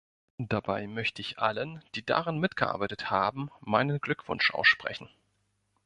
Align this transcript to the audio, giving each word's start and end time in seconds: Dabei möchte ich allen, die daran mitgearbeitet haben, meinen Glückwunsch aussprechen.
Dabei 0.39 0.87
möchte 0.87 1.21
ich 1.21 1.37
allen, 1.37 1.83
die 1.93 2.03
daran 2.03 2.39
mitgearbeitet 2.39 3.11
haben, 3.11 3.51
meinen 3.59 3.99
Glückwunsch 4.01 4.49
aussprechen. 4.49 5.09